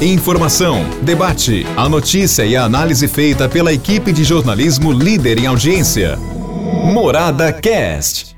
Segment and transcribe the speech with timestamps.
[0.00, 6.16] Informação, debate, a notícia e a análise feita pela equipe de jornalismo líder em audiência.
[6.92, 8.36] Morada Cast.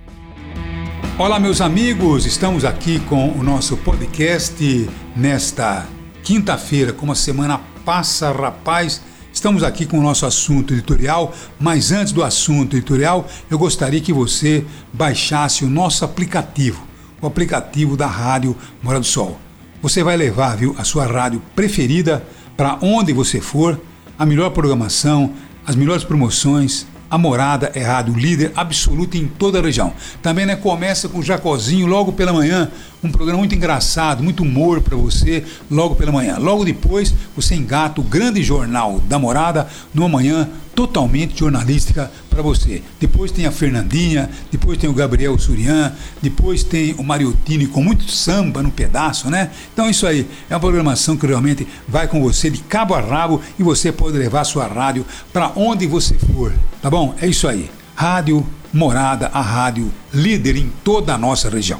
[1.19, 5.87] Olá, meus amigos, estamos aqui com o nosso podcast nesta
[6.23, 9.03] quinta-feira, como a semana passa, rapaz.
[9.33, 14.13] Estamos aqui com o nosso assunto editorial, mas antes do assunto editorial, eu gostaria que
[14.13, 16.87] você baixasse o nosso aplicativo,
[17.21, 19.44] o aplicativo da Rádio Morada do Sol.
[19.85, 22.27] Você vai levar, viu, a sua rádio preferida
[22.57, 23.79] para onde você for,
[24.19, 25.35] a melhor programação,
[25.67, 29.93] as melhores promoções, a Morada é rádio líder absoluta em toda a região.
[30.23, 32.71] Também né, começa com o Jacozinho logo pela manhã,
[33.03, 36.39] um programa muito engraçado, muito humor para você logo pela manhã.
[36.39, 42.83] Logo depois, você engata o grande jornal da Morada numa manhã totalmente jornalística para você.
[42.99, 48.11] Depois tem a Fernandinha, depois tem o Gabriel Surian, depois tem o Mariotini com muito
[48.11, 49.51] samba no pedaço, né?
[49.73, 53.41] Então isso aí é uma programação que realmente vai com você de cabo a rabo
[53.59, 57.15] e você pode levar a sua rádio para onde você for, tá bom?
[57.21, 57.71] É isso aí.
[57.95, 61.79] Rádio Morada, a rádio líder em toda a nossa região.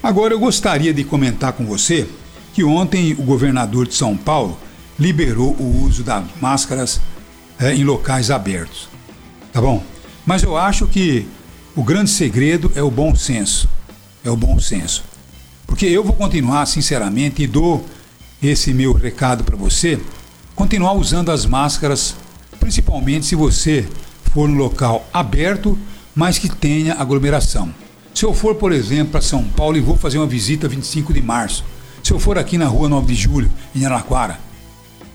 [0.00, 2.06] Agora eu gostaria de comentar com você
[2.52, 4.56] que ontem o governador de São Paulo
[4.96, 7.00] liberou o uso das máscaras
[7.58, 8.94] é, em locais abertos
[9.54, 9.80] tá bom?
[10.26, 11.28] Mas eu acho que
[11.76, 13.68] o grande segredo é o bom senso.
[14.24, 15.04] É o bom senso.
[15.64, 17.86] Porque eu vou continuar, sinceramente, e dou
[18.42, 19.98] esse meu recado para você,
[20.56, 22.16] continuar usando as máscaras,
[22.58, 23.88] principalmente se você
[24.32, 25.78] for no local aberto,
[26.16, 27.72] mas que tenha aglomeração.
[28.12, 31.22] Se eu for, por exemplo, para São Paulo e vou fazer uma visita 25 de
[31.22, 31.64] março,
[32.02, 34.38] se eu for aqui na rua 9 de julho, em Araquara,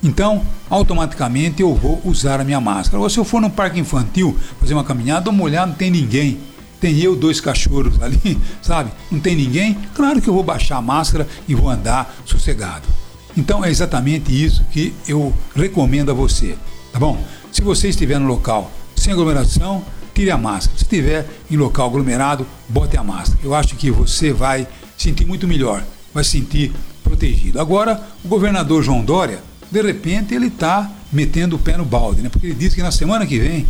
[0.01, 3.01] então, automaticamente eu vou usar a minha máscara.
[3.01, 5.91] Ou se eu for no parque infantil fazer uma caminhada, dou uma olhada, não tem
[5.91, 6.39] ninguém.
[6.79, 8.91] Tem eu, dois cachorros ali, sabe?
[9.11, 9.77] Não tem ninguém.
[9.93, 12.87] Claro que eu vou baixar a máscara e vou andar sossegado.
[13.35, 16.57] Então é exatamente isso que eu recomendo a você,
[16.91, 17.21] tá bom?
[17.51, 20.77] Se você estiver no local sem aglomeração, tire a máscara.
[20.77, 23.39] Se estiver em local aglomerado, bote a máscara.
[23.43, 26.73] Eu acho que você vai sentir muito melhor, vai se sentir
[27.03, 27.59] protegido.
[27.59, 29.41] Agora, o governador João Dória
[29.71, 32.29] de repente ele está metendo o pé no balde, né?
[32.29, 33.65] porque ele disse que na semana que vem,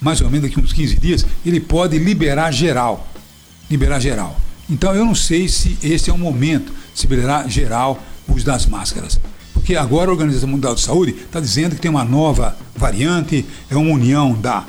[0.00, 3.06] mais ou menos daqui uns 15 dias, ele pode liberar geral.
[3.70, 4.38] Liberar geral.
[4.68, 8.66] Então eu não sei se esse é o momento se liberar geral o uso das
[8.66, 9.20] máscaras.
[9.52, 13.76] Porque agora a Organização Mundial de Saúde está dizendo que tem uma nova variante, é
[13.76, 14.64] uma união da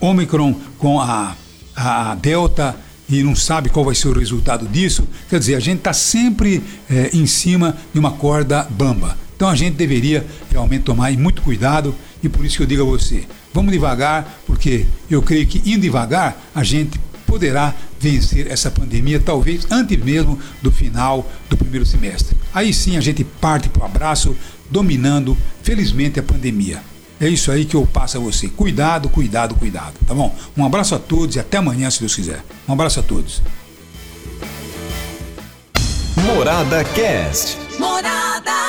[0.00, 1.36] Omicron com a,
[1.74, 2.74] a Delta
[3.08, 5.06] e não sabe qual vai ser o resultado disso.
[5.28, 9.16] Quer dizer, a gente está sempre é, em cima de uma corda bamba.
[9.36, 12.86] Então a gente deveria realmente tomar muito cuidado e por isso que eu digo a
[12.86, 19.20] você, vamos devagar, porque eu creio que indo devagar a gente poderá vencer essa pandemia,
[19.20, 22.36] talvez antes mesmo do final do primeiro semestre.
[22.54, 24.34] Aí sim a gente parte para o abraço,
[24.70, 26.80] dominando, felizmente, a pandemia.
[27.20, 28.48] É isso aí que eu passo a você.
[28.48, 30.34] Cuidado, cuidado, cuidado, tá bom?
[30.56, 32.42] Um abraço a todos e até amanhã, se Deus quiser.
[32.68, 33.42] Um abraço a todos.
[36.16, 37.58] Morada Cast.
[37.78, 38.65] Morada.